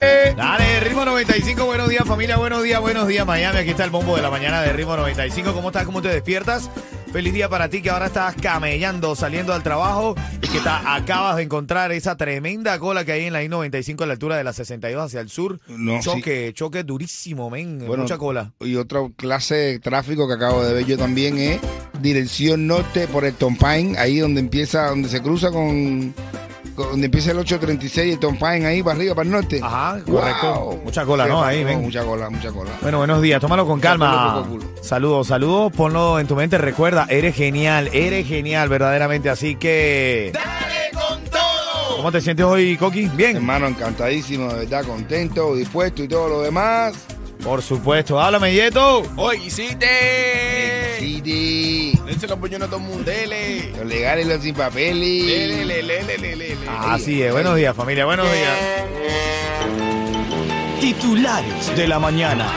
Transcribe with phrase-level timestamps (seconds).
[0.00, 4.14] Dale, Ritmo 95, buenos días familia, buenos días, buenos días Miami, aquí está el bombo
[4.14, 5.84] de la mañana de Ritmo 95, ¿cómo estás?
[5.86, 6.70] ¿Cómo te despiertas?
[7.12, 11.42] Feliz día para ti que ahora estás camellando, saliendo al trabajo y que acabas de
[11.42, 15.04] encontrar esa tremenda cola que hay en la I-95 a la altura de la 62
[15.06, 15.58] hacia el sur.
[15.66, 18.52] No, choque, choque durísimo, men, Bueno, mucha cola.
[18.60, 21.58] Y otra clase de tráfico que acabo de ver yo también es
[22.00, 26.14] dirección norte por el Tompain, ahí donde empieza, donde se cruza con-
[26.84, 29.60] donde empieza el 836 y el Tompain, ahí para arriba, para el norte.
[29.62, 30.54] Ajá, correcto.
[30.54, 30.80] Wow.
[30.84, 31.42] Mucha cola, ¿no?
[31.42, 31.82] Ahí, no, ven.
[31.82, 32.70] Mucha cola, mucha cola.
[32.80, 34.44] Bueno, buenos días, tómalo con calma.
[34.48, 34.64] Culo.
[34.80, 40.30] Saludos, saludos, ponlo en tu mente, recuerda, eres genial, eres genial, verdaderamente, así que...
[40.32, 41.96] ¡Dale con todo!
[41.96, 43.08] ¿Cómo te sientes hoy, Coqui?
[43.08, 43.36] Bien.
[43.36, 46.94] Hermano, encantadísimo, de verdad, contento, dispuesto y todo lo demás.
[47.42, 49.02] Por supuesto, háblame, Yeto.
[49.16, 49.86] Oye, hiciste.
[50.98, 51.77] Sí, sí.
[52.26, 53.70] Los puñones a todo el mundo, dele.
[53.76, 55.24] Los legales y los sin papeles.
[55.24, 56.68] Lele, lele, lele, lele, lele.
[56.68, 58.58] Así es, buenos días, familia, buenos días.
[60.80, 62.50] Titulares de la mañana.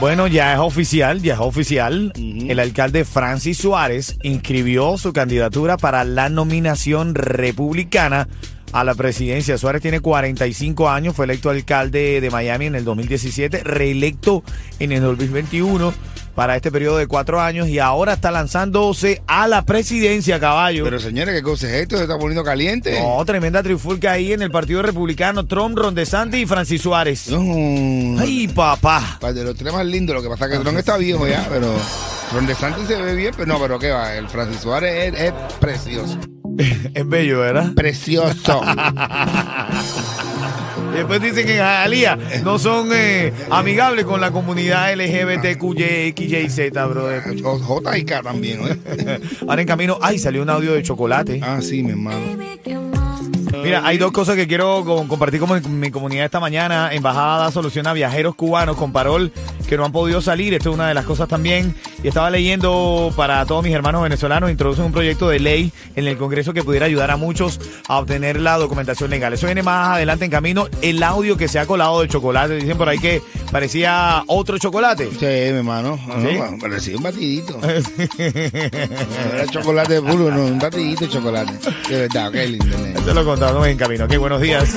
[0.00, 2.12] Bueno, ya es oficial, ya es oficial.
[2.16, 8.26] El alcalde Francis Suárez inscribió su candidatura para la nominación republicana
[8.72, 9.58] a la presidencia.
[9.58, 14.42] Suárez tiene 45 años, fue electo alcalde de Miami en el 2017, reelecto
[14.78, 15.92] en el 2021
[16.38, 20.84] para este periodo de cuatro años y ahora está lanzándose a la presidencia, caballo.
[20.84, 21.96] Pero señores, ¿qué cosa es esto?
[21.96, 22.96] ¿Se está poniendo caliente?
[23.00, 25.46] No, tremenda trifulca ahí en el Partido Republicano.
[25.46, 27.28] Trump, Ron DeSantis y Francis Suárez.
[27.28, 28.20] No.
[28.20, 29.18] Ay, papá.
[29.34, 31.74] De los tres más lindos, lo que pasa es que Tron está viejo ya, pero
[32.32, 35.32] Ron DeSantis se ve bien, pero no, pero qué va, el Francis Suárez es, es
[35.58, 36.20] precioso.
[36.94, 37.72] Es bello, ¿verdad?
[37.74, 38.60] Precioso.
[40.92, 47.22] Y después dicen que en Jalía no son eh, amigables con la comunidad LGBTQYXYZ, brother.
[47.42, 49.20] J y K también, ¿eh?
[49.48, 51.40] Ahora en camino, ay, salió un audio de chocolate.
[51.42, 52.18] Ah, sí, mi hermano.
[53.62, 56.90] Mira, hay dos cosas que quiero co- compartir con mi comunidad esta mañana.
[56.92, 59.32] Embajada da solución a viajeros cubanos con parol
[59.68, 60.54] que no han podido salir.
[60.54, 61.74] Esto es una de las cosas también.
[62.02, 66.16] Y estaba leyendo para todos mis hermanos venezolanos, introducen un proyecto de ley en el
[66.16, 69.32] Congreso que pudiera ayudar a muchos a obtener la documentación legal.
[69.32, 70.68] Eso viene más adelante en camino.
[70.80, 72.56] El audio que se ha colado del chocolate.
[72.56, 75.10] Dicen por ahí que parecía otro chocolate.
[75.10, 75.98] Sí, mi hermano.
[76.60, 77.60] Parecía un batidito.
[78.18, 81.52] Era chocolate puro, no, un batidito de chocolate.
[81.88, 82.76] De verdad, qué lindo.
[83.04, 84.04] Te lo contamos en camino.
[84.06, 84.76] Ok, buenos días.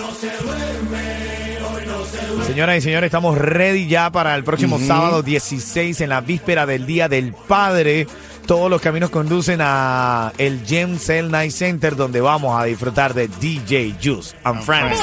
[2.46, 6.86] Señoras y señores, estamos ready ya para el próximo sábado 16 en la víspera del
[6.86, 8.08] Día del Padre.
[8.46, 13.28] Todos los caminos conducen a el Gem Cell Night Center donde vamos a disfrutar de
[13.28, 15.00] DJ Juice and Friends.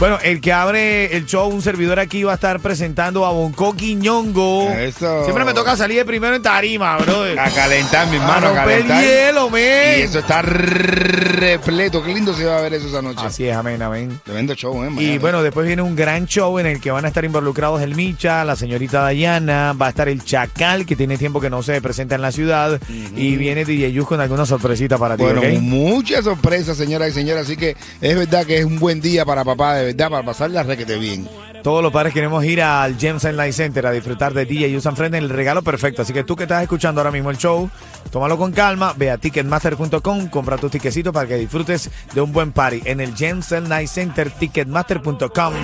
[0.00, 3.74] Bueno, el que abre el show, un servidor aquí va a estar presentando a Bonco
[3.74, 4.68] Quiñongo.
[4.70, 5.22] Eso.
[5.24, 7.38] Siempre me toca salir de primero en tarima, brother.
[7.38, 9.02] A calentar, mi A hermano, a el calentar.
[9.02, 10.00] hielo, men.
[10.00, 12.02] Y eso está repleto.
[12.02, 13.20] Qué lindo se va a ver eso esa noche.
[13.24, 14.20] Así es, amén, amén.
[14.24, 14.88] Tremendo show, ¿eh?
[14.88, 15.18] Y mañana.
[15.20, 18.44] bueno, después viene un gran show en el que van a estar involucrados el Micha,
[18.44, 22.16] la señorita Dayana, va a estar el Chacal, que tiene tiempo que no se presenta
[22.16, 22.78] en la ciudad,
[23.16, 27.44] y viene DJ Yus con alguna sorpresita para ti, Bueno, muchas sorpresas, señoras y señores.
[27.44, 30.62] Así que es verdad que es un buen día para papá, de verdad, para pasarla
[30.62, 31.28] requete bien.
[31.62, 34.96] Todos los padres queremos ir al James Light Center a disfrutar de DJ Yus and
[34.98, 36.02] Friends en el regalo perfecto.
[36.02, 37.70] Así que tú que estás escuchando ahora mismo el show,
[38.10, 42.52] tómalo con calma, ve a ticketmaster.com, compra tus tiquecitos para que disfrutes de un buen
[42.52, 45.54] party en el James Night Center, ticketmaster.com.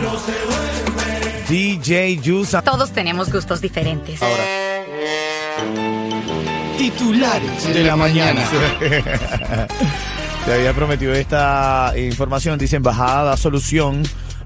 [1.51, 4.21] DJ Yus and Todos tenemos gustos diferentes.
[6.79, 8.41] Titulares de la mañana.
[10.45, 12.59] Te había prometido esta información.
[12.59, 14.03] Dice, embajada da solución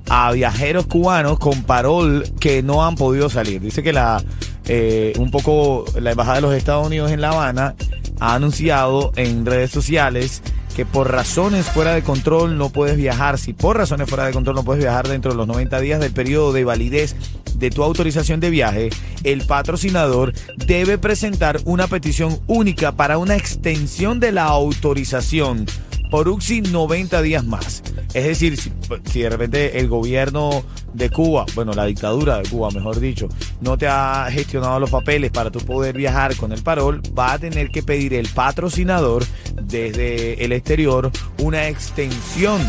[0.08, 3.60] a viajeros cubanos con parol que no han podido salir.
[3.60, 4.22] Dice que la
[4.66, 7.74] eh, un poco la embajada de los Estados Unidos en La Habana
[8.20, 10.42] ha anunciado en redes sociales
[10.74, 13.38] que por razones fuera de control no puedes viajar.
[13.38, 16.12] Si por razones fuera de control no puedes viajar dentro de los 90 días del
[16.12, 17.14] periodo de validez
[17.54, 18.90] de tu autorización de viaje,
[19.22, 25.66] el patrocinador debe presentar una petición única para una extensión de la autorización
[26.10, 27.82] por UXI 90 días más.
[28.12, 28.72] Es decir, si,
[29.10, 30.62] si, de repente el gobierno
[30.92, 33.28] de Cuba, bueno, la dictadura de Cuba, mejor dicho,
[33.60, 37.38] no te ha gestionado los papeles para tu poder viajar con el parol, va a
[37.40, 39.24] tener que pedir el patrocinador
[39.60, 42.60] desde el exterior una extensión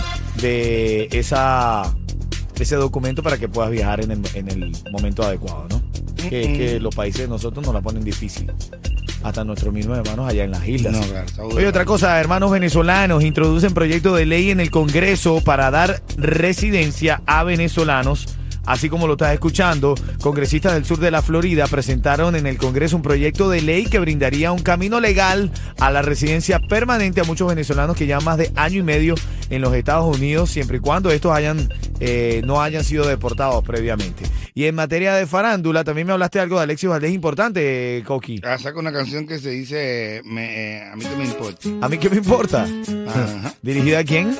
[0.41, 1.93] de esa
[2.63, 5.81] ese documento para que puedas viajar en el, en el momento adecuado, ¿no?
[6.15, 8.51] Que, que los países de nosotros nos la ponen difícil
[9.25, 10.93] hasta nuestros mismos hermanos allá en las islas.
[10.93, 15.71] No, claro, Oye, otra cosa, hermanos venezolanos introducen proyecto de ley en el Congreso para
[15.71, 18.27] dar residencia a venezolanos.
[18.67, 22.95] Así como lo estás escuchando, congresistas del sur de la Florida presentaron en el Congreso
[22.95, 27.47] un proyecto de ley que brindaría un camino legal a la residencia permanente a muchos
[27.47, 29.15] venezolanos que llevan más de año y medio
[29.51, 31.69] en los Estados Unidos, siempre y cuando estos hayan
[31.99, 34.23] eh, no hayan sido deportados previamente.
[34.53, 38.41] Y en materia de farándula, también me hablaste de algo de Alexis Valdés importante, Coqui.
[38.43, 41.69] Ah, saca una canción que se dice me, eh, A mí que me importa.
[41.81, 42.63] ¿A mí qué me importa?
[43.07, 43.53] Ajá.
[43.61, 44.37] ¿Dirigida a quién?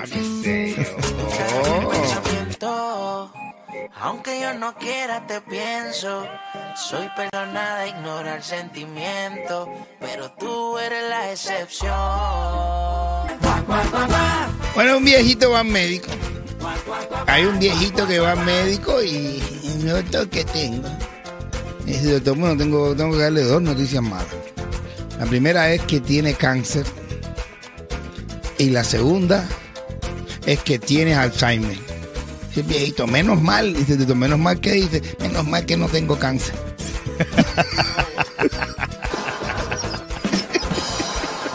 [0.00, 1.90] ¿A qué sé yo?
[1.90, 3.32] pensamiento.
[4.00, 6.24] Aunque yo no quiera, te pienso.
[6.76, 9.68] Soy perdonada, ignora el sentimiento.
[9.98, 11.94] Pero tú eres la excepción.
[14.74, 16.08] Bueno, un viejito va al médico.
[17.26, 20.88] Hay un viejito que va al médico y, y doctor, ¿qué tengo?
[21.86, 24.26] Y dice, doctor, bueno, tengo, tengo que darle dos noticias malas.
[25.18, 26.84] La primera es que tiene cáncer.
[28.58, 29.48] Y la segunda
[30.46, 31.76] es que tiene Alzheimer.
[32.48, 35.88] Dice viejito, menos mal, dice el doctor, menos mal que dice, menos mal que no
[35.88, 36.54] tengo cáncer.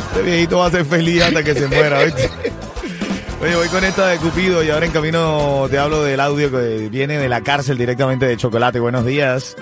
[0.10, 2.30] Este viejito va a ser feliz hasta que se muera, ¿viste?
[3.44, 6.88] Oye, voy con esta de Cupido y ahora en camino te hablo del audio que
[6.90, 8.80] viene de la cárcel directamente de Chocolate.
[8.80, 9.58] Buenos días.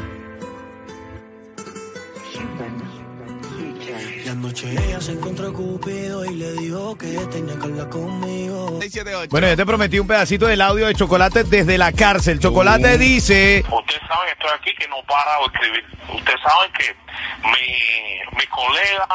[4.64, 8.80] Ella se encontró Cupido y le dijo que tenía que hablar conmigo.
[8.80, 9.30] 678.
[9.32, 12.40] Bueno, yo te prometí un pedacito del audio de Chocolate desde la cárcel.
[12.40, 13.66] Chocolate dice...
[13.72, 15.86] Ustedes saben que estoy aquí que no para de escribir.
[16.14, 16.96] Ustedes saben que
[17.44, 19.08] mi, mi colega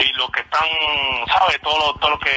[0.00, 0.66] y los que están,
[1.28, 1.60] ¿sabes?
[1.62, 2.30] Todo lo, todo lo que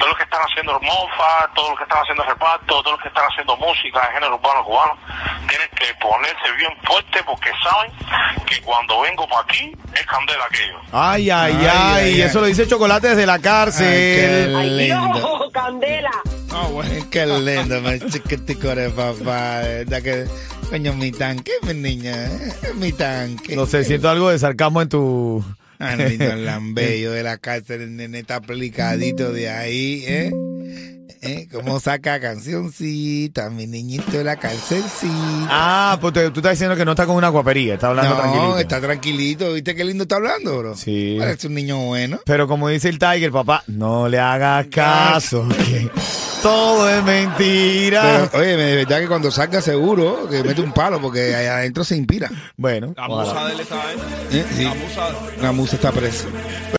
[0.00, 3.08] todos los que están haciendo mofa, todos los que están haciendo reparto, todos los que
[3.08, 4.96] están haciendo música de género urbano cubano,
[5.46, 7.92] tienen que ponerse bien fuerte porque saben
[8.46, 10.80] que cuando vengo para aquí es candela aquello.
[10.92, 12.20] Ay, ay, ay, Ay, ay, ay.
[12.22, 13.86] Eso lo dice Chocolate desde la Ay, cárcel.
[13.86, 15.28] qué lindo.
[15.28, 16.10] ¡Oh, candela!
[16.52, 19.60] Ah, bueno, qué lindo, mi chiquitico de papá.
[19.62, 20.24] ¿Verdad que,
[20.68, 22.26] coño, mi tanque, mi niña?
[22.26, 23.54] eh, Mi tanque.
[23.56, 25.44] No sé, siento algo de sarcasmo en tu...
[25.78, 30.30] Ah, lindo, el lambello de la cárcel, el nene está aplicadito de ahí, ¿eh?
[31.22, 31.48] ¿Eh?
[31.52, 35.48] ¿Cómo saca cancioncita, mi niñito de la cárcelcita?
[35.48, 38.20] Ah, pues te- tú estás diciendo que no está con una guapería, está hablando no,
[38.20, 38.58] tranquilito.
[38.58, 39.52] está tranquilito.
[39.52, 40.76] ¿Viste qué lindo está hablando, bro?
[40.76, 41.16] Sí.
[41.18, 42.20] Parece un niño bueno.
[42.24, 45.90] Pero como dice el Tiger, papá, no le hagas caso, que
[46.42, 48.28] todo es mentira.
[48.30, 51.84] Pero, oye, de verdad que cuando salga seguro, que mete un palo, porque allá adentro
[51.84, 52.30] se inspira.
[52.56, 53.30] bueno, La ojalá.
[53.32, 53.96] musa de él está ahí.
[54.32, 54.44] ¿eh?
[54.56, 55.08] Sí, La musa.
[55.42, 56.26] la musa está presa.